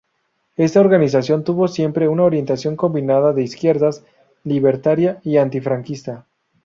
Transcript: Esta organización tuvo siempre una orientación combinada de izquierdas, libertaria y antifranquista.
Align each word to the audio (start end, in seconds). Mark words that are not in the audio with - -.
Esta 0.57 0.79
organización 0.79 1.43
tuvo 1.43 1.67
siempre 1.67 2.07
una 2.07 2.23
orientación 2.23 2.75
combinada 2.75 3.33
de 3.33 3.43
izquierdas, 3.43 4.03
libertaria 4.43 5.19
y 5.23 5.37
antifranquista. 5.37 6.25